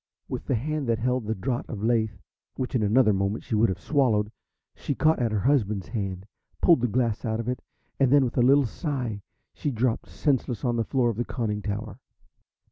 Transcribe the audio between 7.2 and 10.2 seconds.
out of it, and then with a little sigh she dropped